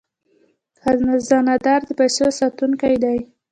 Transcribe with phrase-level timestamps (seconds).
[0.81, 3.17] خزانه دار د پیسو ساتونکی دی